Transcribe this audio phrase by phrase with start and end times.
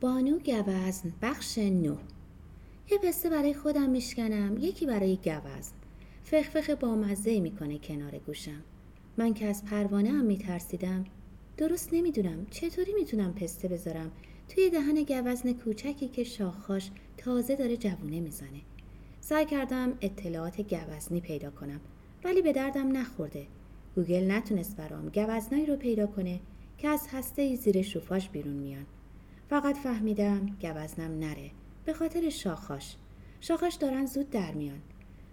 [0.00, 1.96] بانو گوزن بخش نو.
[2.90, 5.72] یه پسته برای خودم میشکنم یکی برای گوزن.
[6.24, 8.62] فخفخ با مزه می‌کنه کنار گوشم.
[9.16, 11.04] من که از پروانه هم میترسیدم.
[11.56, 14.10] درست نمی‌دونم چطوری می‌تونم پسته بذارم؟
[14.48, 18.60] توی دهن گوزن کوچکی که شاخاش تازه داره جوونه می‌زنه.
[19.20, 21.80] سعی کردم اطلاعات گوزنی پیدا کنم
[22.24, 23.46] ولی به دردم نخورده.
[23.94, 26.40] گوگل نتونست برام گوزنایی رو پیدا کنه
[26.78, 28.86] که از هسته زیر شوفاش بیرون میان.
[29.50, 31.50] فقط فهمیدم گوزنم نره
[31.84, 32.96] به خاطر شاخاش.
[33.40, 34.80] شاخاش دارن زود در میان.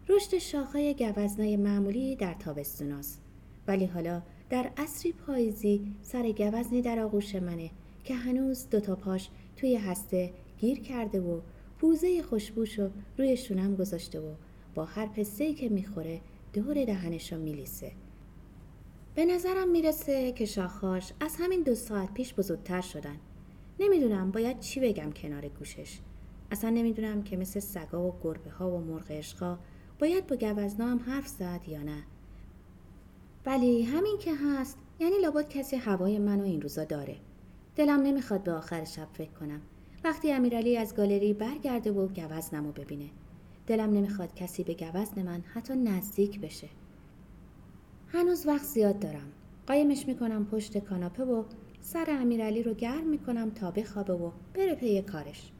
[0.09, 3.21] رشد شاخهای گوزنای معمولی در تابستوناست
[3.67, 7.69] ولی حالا در عصری پاییزی سر گوزنی در آغوش منه
[8.03, 11.41] که هنوز دوتا پاش توی هسته گیر کرده و
[11.79, 14.33] پوزه خوشبوشو روی شونم گذاشته و
[14.75, 16.21] با هر پسته که می‌خوره
[16.53, 17.91] دور دهنشو میلیسه.
[19.15, 23.17] به نظرم می‌رسه که شاخاش از همین دو ساعت پیش بزرگتر شدن.
[23.79, 25.99] نمی‌دونم باید چی بگم کنار گوشش؟
[26.51, 29.57] اصلا نمی‌دونم که مثل سگا و گربه ها و مرغ اشقا
[29.99, 32.03] باید با گوزنا هم حرف زد یا نه.
[33.45, 37.15] ولی همین که هست یعنی لابد کسی هوای منو این روزا داره.
[37.75, 39.61] دلم نمی‌خواد به آخر شب فکر کنم.
[40.03, 43.09] وقتی امیرعلی از گالری برگرده و گوزنمو ببینه.
[43.67, 46.69] دلم نمی‌خواد کسی به گوزن من حتی نزدیک بشه.
[48.07, 49.31] هنوز وقت زیاد دارم.
[49.67, 51.43] قایمش می‌کنم پشت کاناپه و
[51.81, 55.51] سر امیرعلی رو گرم می‌کنم تا بخوابه و بره پی کارش.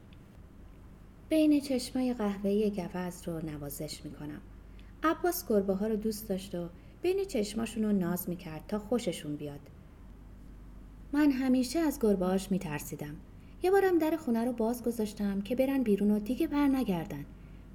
[1.30, 4.42] بین چشمای قهوه‌ای گوز رو نوازش می‌کنم.
[5.04, 6.70] عباس گربه ها رو دوست داشت و
[7.02, 9.60] بین چشماشون رو ناز می‌کرد تا خوششون بیاد.
[11.14, 13.16] من همیشه از گربه‌هاش میترسیدم.
[13.64, 17.26] یه بارم در خونه رو باز گذاشتم که برن بیرون و دیگه بر نگردن.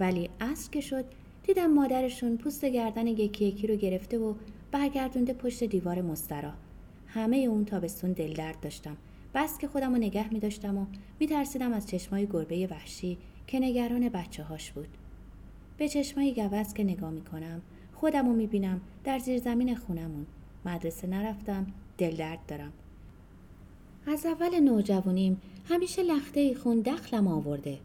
[0.01, 1.05] ولی عصر که شد
[1.47, 4.35] دیدم مادرشون پوست گردن یکی یکی رو گرفته و
[4.73, 6.53] برگردونده پشت دیوار مسترا
[7.15, 8.97] همه اون تابستون دل درد داشتم.
[9.35, 10.87] بس که خودم رو نگه می داشتم و
[11.21, 14.89] می ترسیدم از چشمای گربه وحشی که نگران بچه هاش بود.
[15.77, 17.63] به چشمای گوز که نگاه می کنم
[17.95, 20.27] خودم رو می بینم در زیر زمین خونمون.
[20.65, 21.67] مدرسه نرفتم
[21.99, 22.73] دل درد دارم.
[24.07, 27.79] از اول نوجوانیم همیشه لخته خون دخلم آورده.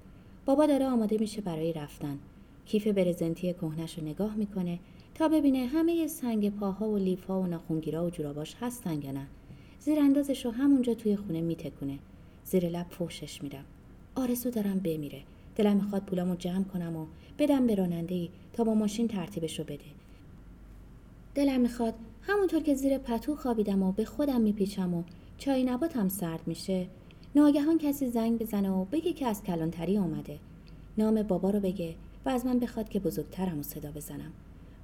[0.46, 2.20] بابا داره آماده میشه برای رفتن.
[2.66, 4.80] کیف برزنتی کهنش رو نگاه می‌کنه.
[5.18, 9.28] تا ببینه همه سنگ پاها و لیفها و ناخونگیرا و جوراباش هستن یا نه.
[9.80, 12.00] زیر اندازش رو همونجا توی خونه میتکونه.
[12.44, 13.66] زیر لب فوشش میدم
[14.16, 15.22] آرزو دارم بمیره.
[15.56, 17.06] دلم می‌خواد پولامو جمع کنم و
[17.40, 19.86] بدم به راننده تا با ماشین ترتیبش رو بده.
[21.36, 25.04] دلم می‌خواد همونطور که زیر پتو خوابیدم و به خودم میپیچم و
[25.38, 26.88] چای نباتم سرد میشه
[27.36, 30.40] ناگهان کسی زنگ بزنه و بگه که از کلانتری اومده
[30.98, 31.96] نام بابا رو بگه
[32.26, 34.32] و از من بخواد که بزرگترم و صدا بزنم.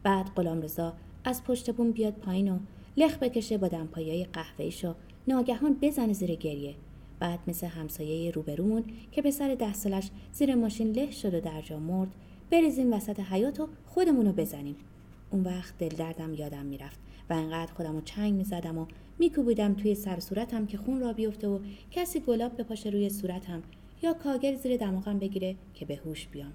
[0.04, 0.94] بعد غلام رضا
[1.24, 2.60] از پشت بوم بیاد پایین و
[2.98, 4.96] لخ بکشه با دمپایی قهوه‌ایشو
[5.28, 6.76] ناگهان بزنه زیر گریه.
[7.20, 11.62] بعد مثل همسایه روبرومون که به سر ده سالش زیر ماشین له شد و در
[11.62, 12.10] جا مرد
[12.52, 14.76] بریزیم وسط حیات و خودمونو بزنیم.
[15.32, 17.00] اون وقت دل دردم یادم می‌رفت
[17.30, 18.86] و انقدر خودم رو چنگ می‌زدم و
[19.20, 21.60] میکوبیدم توی سر صورتم که خون را بیفته و
[21.92, 23.64] کسی گلاب بپاشه روی صورتم
[24.02, 26.54] یا کاگر زیر دماغم بگیره که به هوش بیام.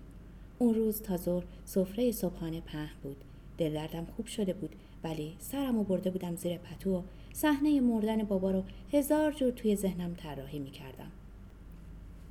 [0.59, 3.25] اون روز تا ظهر سفره صبحانه پهن بود.
[3.59, 7.03] دل دردم خوب شده بود ولی سرمو برده بودم زیر پتو و
[7.33, 11.11] صحنه مردن بابا رو هزار جور توی ذهنم طراحی می‌کردم.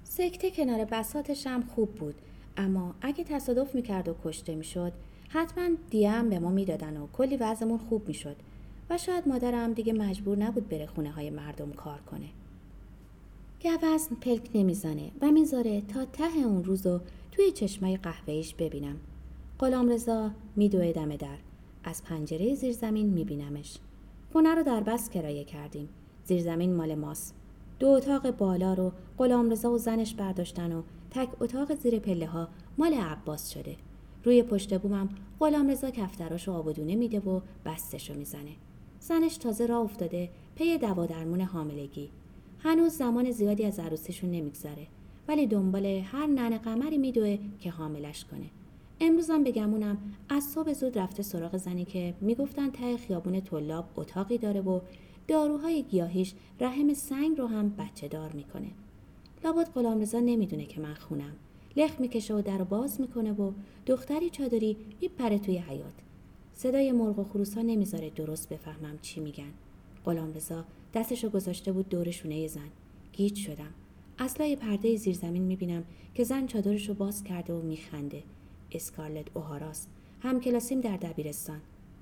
[0.03, 2.15] سکته کنار بساتشم خوب بود
[2.57, 4.93] اما اگه تصادف می‌کرد و کشته می‌شد
[5.29, 8.35] حتما دیم به ما می‌دادن و کلی وضعمون خوب می‌شد
[8.89, 12.27] و شاید مادرم دیگه مجبور نبود بره خونه های مردم کار کنه.
[13.63, 16.99] گوزن پلک نمی‌زنه و می‌ذاره تا ته اون روزو
[17.31, 18.95] توی چشمای قهوهیش ببینم.
[19.59, 21.37] غلام رضا میدوه دم در.
[21.83, 23.77] از پنجره زیرزمین میبینمش.
[24.31, 25.89] خونه رو در بس کرایه کردیم.
[26.25, 27.35] زیرزمین مال ماست.
[27.79, 30.81] دو اتاق بالا رو غلام رضا و زنش برداشتن و
[31.11, 32.47] تک اتاق زیر پله ها
[32.77, 33.75] مال عباس شده.
[34.23, 35.09] روی پشت بومم
[35.39, 38.51] غلام رضا کفتراشو آبدونه میده و بستشو می‌زنه.
[38.99, 42.09] زنش تازه راه افتاده پی دوا درمون حاملگی.
[42.59, 44.87] هنوز زمان زیادی از عروسیشون نمیگذره.
[45.27, 48.49] ولی دنبال هر نن قمری میدوه که حاملش کنه.
[49.01, 49.97] امروزم بگمونم
[50.29, 54.79] از صبح زود رفته سراغ زنی که می‌گفتن ته خیابون طلاب اتاقی داره و
[55.27, 58.67] داروهای گیاهیش رحم سنگ رو هم بچه دار می‌کنه.
[59.43, 61.35] لابد غلامرضا نمی‌دونه که من خونم.
[61.75, 63.51] لخ می‌کشه و در باز می‌کنه و
[63.85, 65.93] دختری چادری میپره توی حیات
[66.53, 69.51] صدای مرغ و خروسا نمی‌ذاره درست بفهمم چی میگن.
[70.05, 72.69] غلام رضا دستشو گذاشته بود دور شونه زن.
[73.13, 73.73] گیج شدم.
[74.19, 75.83] اصلای پرده زیرزمین می‌بینم
[76.15, 78.23] که زن چادرشو باز کرده و میخنده.
[78.71, 79.89] اسکارلت اوهاراست
[80.21, 81.61] هم کلاسیم در دبیرستان.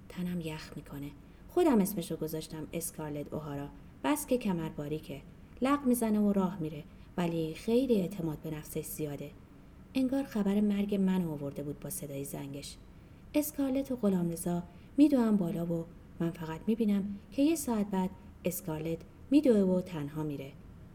[0.10, 1.12] تنم یخ می‌کنه.
[1.50, 3.68] خودم اسمشو گذاشتم اسکارلت اوهارا.
[4.04, 5.22] بس که کمر باریکه.
[5.62, 6.84] لق می‌زنه و راه میره.
[7.18, 9.32] ولی خیلی اعتماد به نفسش زیاده.
[9.94, 12.78] انگار خبر مرگ من آورده بود با صدای زنگش.
[13.34, 14.64] اسکارلت و غلامرضا
[14.98, 15.86] میدوهم بالا و
[16.20, 18.10] من فقط می‌بینم که یه ساعت بعد
[18.46, 19.00] اسکارلت
[19.32, 20.52] میدوه و تنها میره.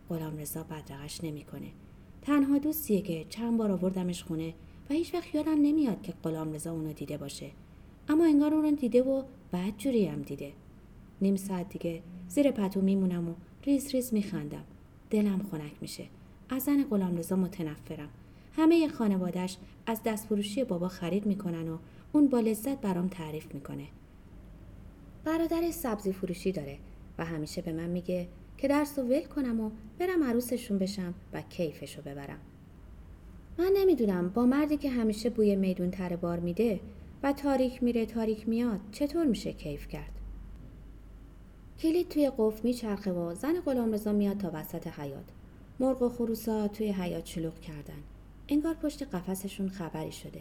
[0.08, 1.69] غلامرضا بدرقش نمی‌کنه.
[2.22, 4.55] تنها دوستیه که چند بار آوردمش خونه
[4.90, 7.50] و هیچ وقت یادم نمیاد که غلامرضا اونو دیده باشه.
[8.08, 9.22] اما انگار اون رو دیده و
[9.52, 10.52] بعد جوری هم دیده.
[11.20, 13.34] نیم ساعت دیگه زیر پتو میمونم و
[13.64, 14.64] ریز ریز میخندم.
[15.10, 16.04] دلم خنک میشه.
[16.48, 18.08] از زن غلامرضا متنفرم.
[18.56, 19.56] همه خانوادش
[19.87, 21.78] از دستفروشی بابا خرید می‌کنن و
[22.12, 23.86] اون با لذت برام تعریف می‌کنه.
[25.25, 26.78] برادرش سبزی فروشی داره
[27.19, 28.28] و همیشه به من میگه
[28.58, 32.38] که درس و ول کنم و برم عروسشون بشم و کیفشو ببرم.
[33.60, 36.80] من نمی‌دونم با مردی که همیشه بوی میدون تر بار میده
[37.22, 40.12] و تاریک میره تاریک میاد چطور میشه کیف کرد؟
[41.78, 45.24] کلید توی قفل میچرخه و زن غلامرضا میاد تا وسط حیات
[45.80, 48.02] مرغ و خروسا توی حیات شلوغ کردن.
[48.48, 50.40] انگار پشت قفسشون خبری شده.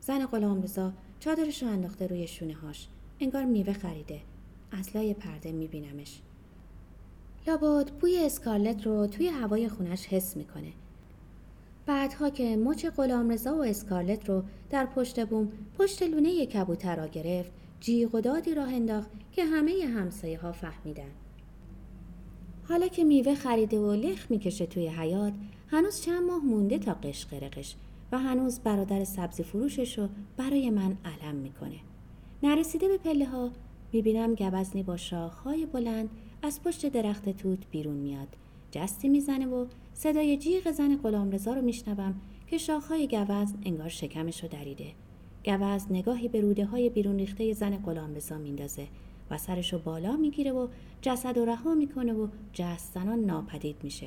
[0.00, 2.88] زن غلامرضا چادرش رو انداخته روی شونه هاش
[3.20, 4.20] انگار میوه خریده.
[4.72, 6.20] از لای پرده میبینمش.
[7.46, 10.72] لابد بوی اسکارلت رو توی هوای خونش حس می‌کنه.
[11.86, 17.52] بعدها که مچ غلامرضا و اسکارلت رو در پشت بوم پشت لونه کبوتر را گرفت
[17.80, 21.10] جیغ و دادی راه انداخت که همه همسایه ها فهمیدن.
[22.68, 25.32] حالا که میوه خریده و لخ می‌کشه توی حیات
[25.68, 27.76] هنوز چند ماه مونده تا قشقرقش
[28.12, 31.76] و هنوز برادر سبزی فروشش رو برای من علم می‌کنه.
[32.42, 33.50] نرسیده به پله ها
[33.92, 36.10] می‌بینم گوزنی با شاخهای بلند
[36.42, 38.28] از پشت درخت توت بیرون میاد.
[38.70, 39.66] جستی می‌زنه و
[39.98, 42.14] صدای جیغ زن غلامرضا رو میشنوم
[42.46, 44.86] که شاخهای گوزن انگار شکمش رو دریده.
[45.44, 48.86] گوزن نگاهی به روده های بیرون ریخته زن غلامرضا میندازه
[49.30, 50.68] و سرش رو بالا می‌گیره و
[51.02, 54.06] جسد و رها می‌کنه و جستنان ناپدید میشه.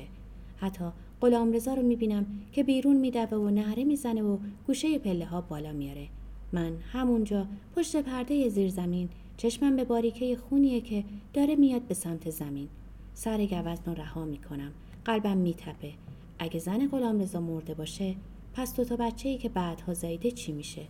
[0.56, 0.84] حتی
[1.20, 6.06] غلامرضا رو می‌بینم که بیرون میدوه و نهره می‌زنه و گوشه پله ها بالا میاره
[6.52, 7.46] من همونجا
[7.76, 12.68] پشت پرده زیر زمین چشمم به باریکه خونیه که داره میاد به سمت زمین.
[13.14, 14.72] سر گوزن رو رها می‌کنم.
[15.04, 15.92] قلبم میتپه.
[16.38, 18.14] اگه زن غلامرضا مرده باشه
[18.54, 20.82] پس دوتا بچه ای که بعدها زایده چی میشه؟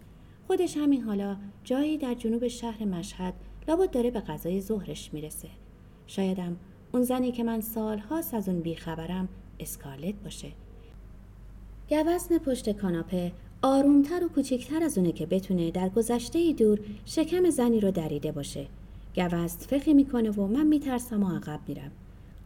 [0.47, 3.35] خودش همین حالا جایی در جنوب شهر مشهد
[3.69, 5.49] لابد داره به غذای ظهرش می‌رسه.
[6.07, 6.57] شایدم
[6.93, 9.29] اون زنی که من سالهاست از اون بیخبرم
[9.61, 10.49] اسکارلت باشه.
[11.91, 13.33] گوزن پشت کاناپه
[13.63, 18.67] آرومتر و کوچکتر از اونه که بتونه در گذشته دور شکم زنی رو دریده باشه.
[19.17, 21.91] گوزن فقی می‌کنه و من میترسم و عقب میرم.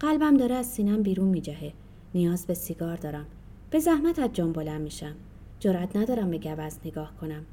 [0.00, 1.72] قلبم داره از سینم بیرون میجهه.
[2.14, 3.26] نیاز به سیگار دارم.
[3.70, 5.14] به زحمت از جان بلند میشم.
[5.60, 7.44] جرأت ندارم به گوزن نگاه کنم.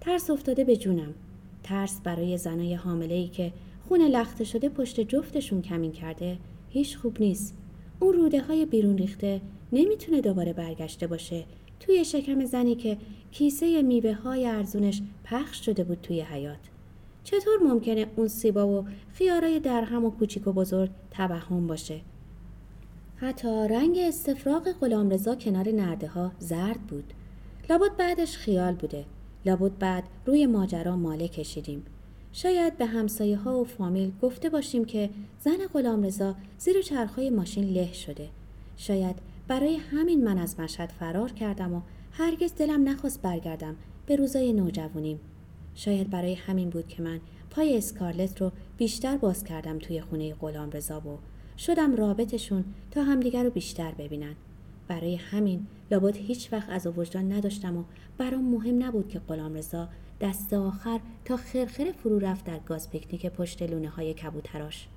[0.00, 1.14] ترس افتاده به جونم.
[1.62, 3.52] ترس برای زنای حامله ای که
[3.88, 6.38] خون لخته شده پشت جفتشون کمین کرده
[6.70, 7.56] هیچ خوب نیست.
[8.00, 9.40] اون روده های بیرون ریخته
[9.72, 11.44] نمی‌تونه دوباره برگشته باشه.
[11.80, 12.96] توی شکم زنی که
[13.30, 16.69] کیسه میوه های ارزونش پخش شده بود توی حیات
[17.24, 22.00] چطور ممکنه اون سیبا و خیارای درهم و کوچیک و بزرگ توهم باشه؟
[23.16, 27.12] حتی رنگ استفراغ غلامرضا کنار نرده ها زرد بود.
[27.70, 29.04] لابد بعدش خیال بوده.
[29.46, 31.84] لابد بعد روی ماجرا ماله کشیدیم.
[32.32, 37.92] شاید به همسایه ها و فامیل گفته باشیم که زن غلامرضا زیر چرخهای ماشین له
[37.92, 38.28] شده.
[38.76, 39.16] شاید
[39.48, 41.80] برای همین من از مشهد فرار کردم و
[42.12, 43.76] هرگز دلم نخواست برگردم.
[44.06, 45.20] به روزای نوجوانیم.
[45.74, 50.70] شاید برای همین بود که من پای اسکارلت رو بیشتر باز کردم توی خونه غلام
[50.70, 51.18] رضا و
[51.58, 54.34] شدم رابطشون تا همدیگر رو بیشتر ببینن.
[54.88, 57.84] برای همین لابد هیچ وقت از وجدان نداشتم و
[58.18, 59.88] برام مهم نبود که غلام رضا
[60.20, 64.88] دست آخر تا خرخره فرو رفت در گاز پیکنیک پشت لونه های کبوتراش.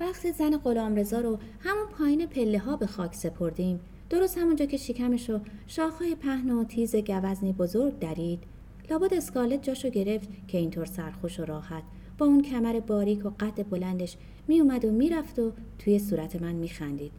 [0.00, 3.80] وقتی زن غلام رضا رو همون پایین پله ها به خاک سپردیم.
[4.10, 8.42] درست همونجا که شکمش رو شاخهای پهن و تیز گوزنی بزرگ درید.
[8.90, 11.82] لابد اسکالت جاشو گرفت که اینطور سرخوش و راحت
[12.18, 14.16] با اون کمر باریک و قد بلندش
[14.48, 17.12] میومد و می‌رفت و توی صورت من میخندید.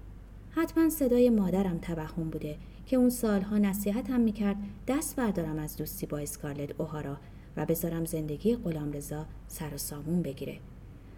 [0.52, 2.56] حتما صدای مادرم توهم بوده
[2.86, 4.56] که اون سالها نصیحتم می‌کرد
[4.88, 7.18] دست بردارم از دوستی با اسکارلت اوهارا
[7.58, 10.58] و بذارم زندگی غلامرضا سر و سامون بگیره.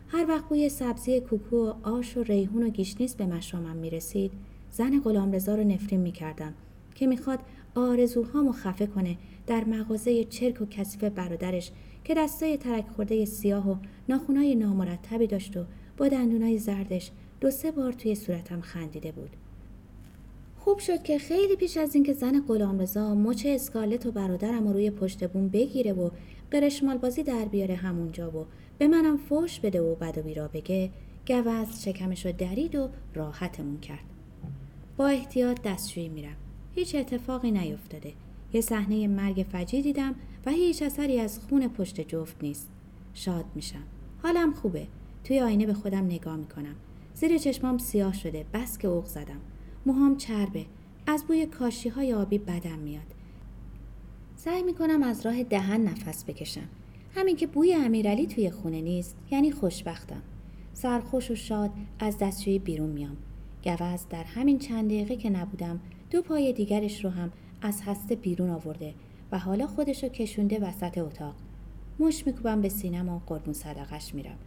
[0.08, 4.32] هر وقت بوی سبزی کوکو و آش و ریحون و گشنیز به مشامم می‌رسید
[4.72, 6.54] زن غلامرضا رو نفرین می‌کردم
[6.96, 7.40] که می‌خواد
[7.76, 11.72] آرزوهامو خفه کنه در مغازه چرک و کثیف برادرش
[12.04, 13.76] که دستای ترک خورده سیاه و
[14.10, 15.66] ناخونای نامرتبی داشت و
[15.98, 17.12] با دندونای زردش
[17.42, 19.30] دو سه بار توی صورتم خندیده بود.
[20.58, 24.92] خوب شد که خیلی پیش از اینکه زن غلامرضا مچ اسکالت و برادرم رو روی
[24.92, 26.10] پشت بوم بگیره و
[26.52, 28.46] قرشمال بازی در بیاره همونجا و
[28.78, 30.90] به منم فوش بده و بد و بیرا بگه
[31.28, 34.04] گوز شکمش رو درید و راحتمون کرد.
[34.98, 36.36] با احتیاط دستشویی میرم.
[36.76, 38.14] هیچ اتفاقی نیفتاده.
[38.54, 42.70] یه صحنه مرگ فجی دیدم و هیچ اثری از خون پشت جفت نیست.
[43.14, 43.84] شاد میشم.
[44.24, 44.88] حالم خوبه.
[45.24, 46.76] توی آینه به خودم نگاه می‌کنم.
[47.14, 48.46] زیر چشمام سیاه شده.
[48.54, 49.40] بس که اوق زدم.
[49.86, 50.66] موهام چربه.
[51.08, 53.14] از بوی کاشی های آبی بدم میاد.
[54.36, 56.68] سعی می‌کنم از راه دهن نفس بکشم.
[57.16, 60.22] همین که بوی امیرعلی توی خونه نیست یعنی خوشبختم.
[60.74, 63.18] سرخوش و شاد از دستشویی بیرون میام.
[63.64, 65.80] گوز در همین چند دقیقه که نبودم
[66.12, 68.94] دو پای دیگرش رو هم از هسته بیرون آورده
[69.32, 71.36] و حالا خودش رو کشونده وسط اتاق.
[72.00, 74.38] مش میکوبم به سینم و قربون صدقش میرم.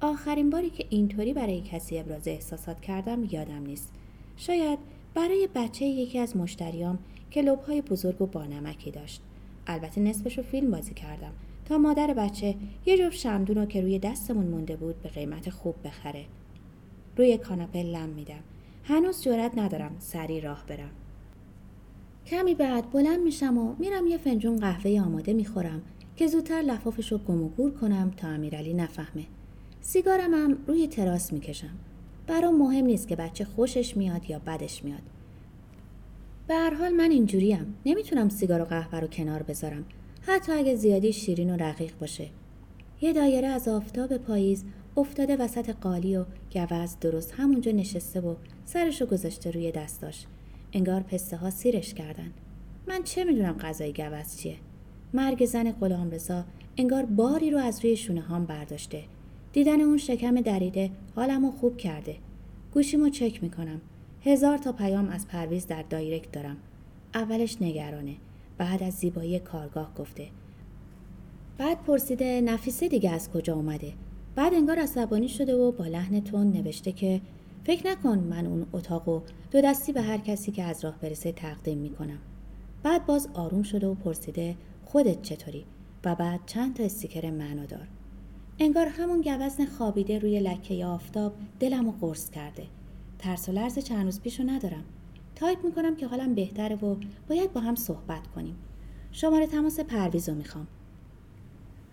[0.00, 3.92] آخرین باری که اینطوری برای کسی ابراز احساسات کردم یادم نیست.
[4.36, 4.78] شاید
[5.14, 6.98] برای بچه یکی از مشتریام
[7.30, 9.22] که لبهای بزرگ و بانمکی داشت.
[9.66, 11.32] البته نصفش رو فیلم بازی کردم
[11.64, 12.54] تا مادر بچه
[12.86, 16.24] یه جفت شمدون رو که روی دستمون مونده بود به قیمت خوب بخره.
[17.16, 18.42] روی کاناپه لم میدم.
[18.84, 20.90] هنوز جرأت ندارم سری راه برم.
[22.30, 25.82] کمی بعد بلند میشم و میرم یه فنجون قهوه آماده می‌خورم
[26.16, 29.24] که زودتر لفافش رو گم و گور کنم تا امیرعلی نفهمه.
[29.80, 31.70] سیگارم هم روی تراس می‌کشم.
[32.26, 35.02] برام مهم نیست که بچه خوشش میاد یا بدش میاد.
[36.48, 37.74] به هر حال من اینجوریم.
[37.86, 39.84] نمی‌تونم سیگار و قهوه رو کنار بذارم.
[40.20, 42.28] حتی اگه زیادی شیرین و رقیق باشه.
[43.00, 44.64] یه دایره از آفتاب پاییز
[44.96, 50.26] افتاده وسط قالی و گوزن درست همونجا نشسته و سرشو گذاشته روی دستاش.
[50.72, 52.32] انگار پسته ها سیرش کردن.
[52.88, 54.56] من چه می‌دونم غذای گوزن چیه؟
[55.14, 56.44] مرگ زن غلام رضا
[56.76, 59.04] انگار باری رو از روی شونه هام برداشته.
[59.52, 62.16] دیدن اون شکم دریده حالمو خوب کرده.
[62.74, 63.80] گوشیمو چک می‌کنم.
[64.24, 66.56] هزار تا پیام از پرویز در direct دارم.
[67.14, 68.16] اولش نگرانه.
[68.58, 70.26] بعد از زیبایی کارگاه گفته.
[71.58, 73.92] بعد پرسیده نفیسه دیگه از کجا اومده؟
[74.34, 77.20] بعد انگار عصبانی شده و با لحن تون نوشته که
[77.68, 79.20] فکر نکن من اون اتاقو
[79.50, 82.18] دو دستی به هر کسی که از راه برسه تقدیم می‌کنم.
[82.82, 85.64] بعد باز آروم شده و پرسیده خودت چطوری؟
[86.04, 87.88] و بعد چند تا استیکر معنادار
[88.58, 92.66] انگار همون گوزن خوابیده روی لکه آفتاب دلم و قرص کرده.
[93.18, 94.84] ترس و لرز چند روز پیشو ندارم.
[95.34, 96.96] تایپ می‌کنم که حالم بهتره و
[97.28, 98.56] باید با هم صحبت کنیم.
[99.12, 100.66] شماره تماس پرویز رو می‌خوام.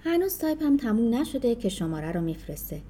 [0.03, 2.81] هنوز تایپم تموم نشده که شماره رو میفرسته.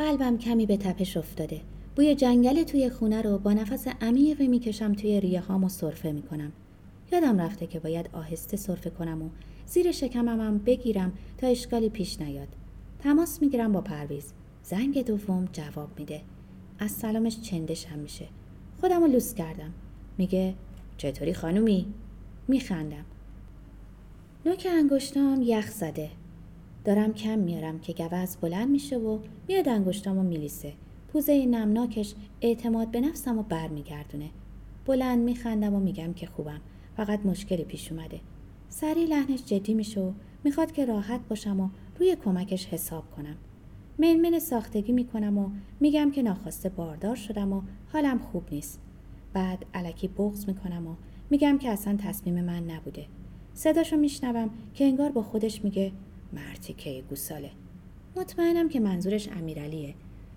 [0.00, 1.60] قلبم کمی به تپش افتاده.
[1.96, 6.52] بوی جنگل توی خونه رو با نفس عمیقی می‌کشم توی ریه هام و سرفه می‌کنم.
[7.12, 9.28] یادم رفته که باید آهسته سرفه کنم و
[9.66, 12.48] زیر شکممو بگیرم تا اشکالی پیش نیاد.
[12.98, 14.32] تماس می‌گیرم با پرویز.
[14.62, 16.20] زنگ دوم جواب میده.
[16.78, 18.26] از سلامش چندشم میشه.
[18.80, 19.72] خودم رو لوس کردم.
[20.18, 20.54] میگه
[20.96, 21.86] چطوری خانومی؟
[22.48, 23.04] میخندم.
[24.46, 26.10] نوک انگشتام یخ زده.
[26.84, 29.18] دارم کم میارم که گوز بلند میشه و
[29.48, 30.72] میاد انگشتام و میلیسه.
[31.08, 34.30] پوزه نمناکش اعتماد به نفسم و برمیگردونه.
[34.86, 36.60] بلند میخندم و میگم که خوبم.
[36.96, 38.20] فقط مشکلی پیش اومده.
[38.68, 40.12] سری لحنش جدی میشه و
[40.44, 41.68] می‌خواد که راحت باشم و
[41.98, 43.36] روی کمکش حساب کنم.
[43.98, 48.80] منمن ساختگی می‌کنم و میگم که ناخواسته باردار شدم و حالم خوب نیست.
[49.32, 50.94] بعد علکی بغض می‌کنم و
[51.30, 53.06] میگم که اصلا تصمیم من نبوده.
[53.54, 55.92] صداشو میشنوم که انگار با خودش میگه
[56.32, 57.50] مرتی که گوساله.
[58.16, 59.94] مطمئنم که منظورش امیرعلیه.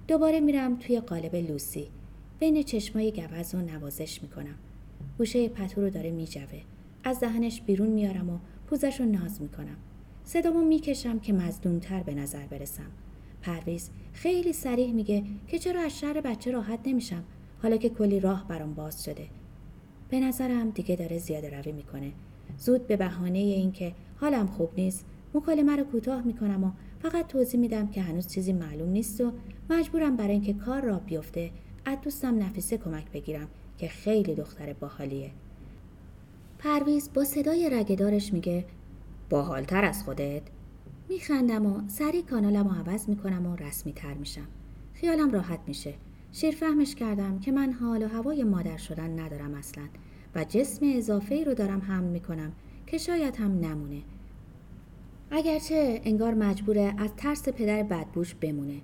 [0.07, 1.87] دوباره میرم توی قالب لوسی.
[2.39, 4.55] بین چشمای گوز و نوازش می‌کنم.
[5.17, 6.61] گوشه پتو رو داره میجوه.
[7.03, 9.77] از دهنش بیرون میارم و پوزش رو ناز می‌کنم.
[10.23, 12.91] صدامو می‌کشم که مزدونتر به نظر برسم.
[13.41, 17.23] پرویز خیلی سریح میگه که چرا از شهر بچه راحت نمیشم؟
[17.61, 19.27] حالا که کلی راه برام باز شده.
[20.09, 22.11] به نظرم دیگه داره زیاده روی می‌کنه.
[22.57, 27.87] زود به بهانه اینکه حالم خوب نیست مکالمه رو کوتاه می‌کنم و فقط توضیح میدم
[27.87, 29.31] که هنوز چیزی معلوم نیست و
[29.69, 31.51] مجبورم برای اینکه کار را بیفته
[31.85, 33.47] از دوستم نفیسه کمک بگیرم
[33.77, 35.31] که خیلی دختر باحالیه.
[36.59, 38.65] پرویز با صدای رگدارش میگه
[39.29, 40.41] باحالتر از خودت.
[41.09, 44.47] میخندم و سری کانالم رو عوض می‌کنم و رسمی تر میشم.
[44.93, 45.93] خیالم راحت میشه.
[46.31, 49.83] شیر فهمش کردم که من حال و هوای مادر شدن ندارم اصلا
[50.35, 52.51] و جسم اضافه رو دارم حمل می‌کنم
[52.87, 54.01] که شاید هم نمونه.
[55.35, 58.81] اگرچه انگار مجبوره از ترس پدر بدبوش بمونه.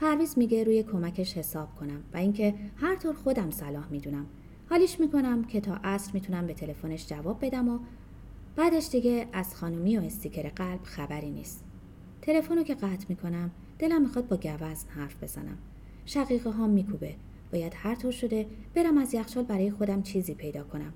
[0.00, 4.26] پرویز میگه روی کمکش حساب کنم و اینکه هر طور خودم صلاح می‌دونم.
[4.68, 7.78] حالیش می‌کنم که تا عصر می‌تونم به تلفنش جواب بدم و
[8.56, 11.64] بعدش دیگه از خانومی و استیکر قلب خبری نیست.
[12.22, 15.58] تلفن رو که قطع می‌کنم دلم می‌خواد با گوزن حرف بزنم.
[16.06, 17.14] شقیقه ها میکوبه.
[17.52, 20.92] باید هر طور شده برم از یخچال برای خودم چیزی پیدا کنم.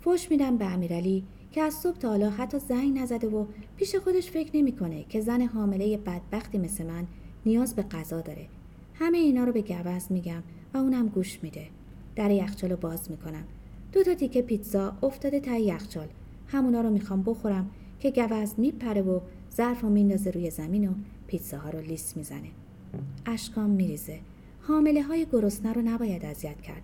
[0.00, 4.30] فوش میدم به امیرعلی که از صبح تا حالا حتی زنگ نزده و پیش خودش
[4.30, 7.06] فکر نمی‌کنه که زن حامله بدبختی مثل من
[7.46, 8.46] نیاز به غذا داره.
[8.94, 10.42] همه اینا رو به گوز میگم
[10.74, 11.66] و اونم گوش میده.
[12.16, 13.44] در یخچال باز می‌کنم.
[13.92, 16.06] دو تا تیکه پیتزا افتاده تا یخچال.
[16.46, 19.20] همونا رو می‌خوام بخورم که گوز میپره و
[19.56, 20.92] ظرف رو میندازه روی زمین و
[21.26, 22.48] پیتزاها رو لیست می‌زنه.
[23.26, 24.18] اشکام میریزه.
[24.60, 26.82] حامله های گرسنه رو نباید اذیت کرد.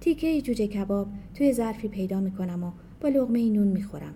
[0.00, 4.14] تیکه جوجه کباب توی ظرفی پیدا می‌کنم و با لغمه نون می‌خورم.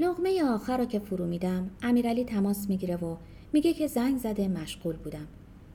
[0.00, 3.16] لغمه آخر رو که فرو میدم امیرعلی تماس می‌گیره و
[3.52, 5.26] میگه که زنگ زده مشغول بودم.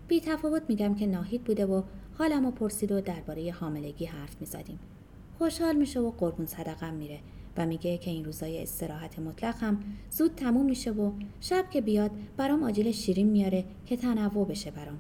[0.07, 1.81] بی تفاوت میگم که ناهید بوده و
[2.17, 4.79] حالمو پرسید و درباره حاملگی حرف می‌زدیم.
[5.37, 7.19] خوشحال میشه و قربون صدقم میره
[7.57, 9.79] و میگه که این روزای استراحت مطلق هم
[10.11, 14.99] زود تموم میشه و شب که بیاد برام آجیل شیرین میاره که تنوع بشه برام.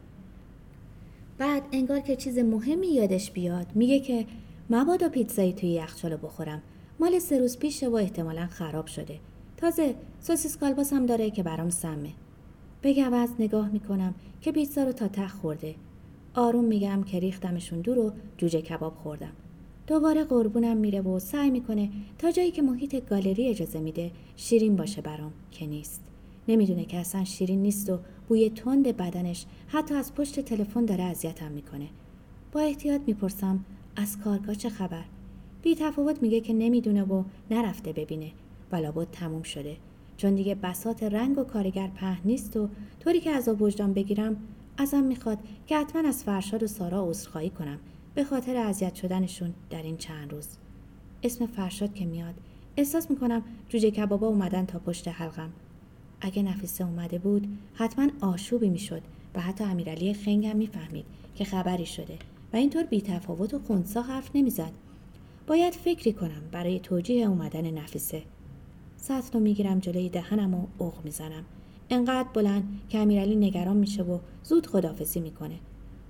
[1.37, 4.25] بعد انگار که چیز مهمی یادش بیاد میگه که
[4.69, 6.61] مبادا پیتزایی توی یخچال بخورم.
[6.99, 9.19] مال سه روز پیشه و احتمالا خراب شده.
[9.57, 12.09] تازه سوسیس کالباس هم داره که برام سمه.
[12.81, 15.75] به گوز نگاه می‌کنم که پیتزا رو تا تخ خورده.
[16.35, 19.31] آروم میگم که ریختمشون دور و جوجه کباب خوردم.
[19.87, 25.01] دوباره قربونم میره و سعی می‌کنه تا جایی که محیط گالری اجازه میده شیرین باشه
[25.01, 26.01] برام که نیست.
[26.47, 31.51] نمی‌دونه که اصلا شیرین نیست و بوی تند بدنش حتی از پشت تلفن داره اذیتم
[31.51, 31.87] می‌کنه.
[32.51, 35.03] با احتیاط می‌پرسم از کارگاه چه خبر؟
[35.63, 38.31] بی تفاوت میگه که نمی‌دونه و نرفته ببینه.
[38.71, 39.77] و لابد تموم شده.
[40.17, 44.37] چون دیگه بسات رنگ و کارگر په نیست و طوری که از وجدان بگیرم
[44.77, 47.79] ازم می‌خواد که حتما از فرشاد و سارا عذرخواهی کنم.
[48.15, 50.47] به خاطر اذیت شدنشون در این چند روز.
[51.23, 52.33] اسم فرشاد که میاد.
[52.77, 55.49] احساس می‌کنم جوجه کبابا اومدن تا پشت حلقم.
[56.21, 59.01] اگه نفیسه اومده بود حتما آشوبی می‌شد
[59.35, 61.05] و حتی امیرعلی خنگم می‌فهمید
[61.35, 62.17] که خبری شده.
[62.53, 64.71] و اینطور بیتفاوت و خونسا حرف نمی‌زد.
[65.47, 68.23] باید فکری کنم برای توجیه اومدن نفیسه
[68.97, 71.45] سطل رو می‌گیرم جلوی دهنم و اوق می‌زنم.
[71.89, 75.59] انقدر بلند که امیرعلی نگران میشه و زود خدافزی می‌کنه.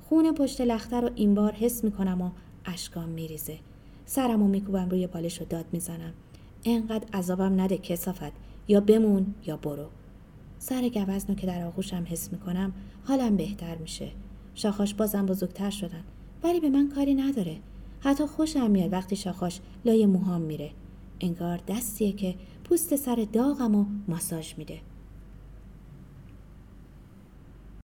[0.10, 2.30] خون پشت لخته رو این بار حس می‌کنم و
[2.66, 3.58] اشکام میریزه.
[4.06, 6.14] سرم رو میکوبم روی بالش و داد می‌زنم.
[6.66, 8.32] انقدر عذابم نده کسافت.
[8.68, 9.86] یا بمون یا برو.
[10.60, 14.12] سر گوزنو که در آغوشم حس می‌کنم حالم بهتر میشه.
[14.56, 16.04] شاخاش بازم بزرگتر شدن.
[16.44, 17.58] ولی به من کاری نداره.
[18.04, 20.72] حتی خوشم میاد وقتی شاخاش لای موهام میره.
[21.22, 24.80] انگار دستیه که پوست سر داغم و ماساژ میده.